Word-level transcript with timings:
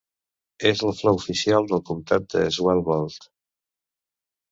És 0.69 0.79
la 0.85 0.93
flor 0.99 1.17
oficial 1.19 1.67
del 1.71 1.83
comtat 1.89 2.25
de 2.35 2.41
Svalbard. 2.57 3.29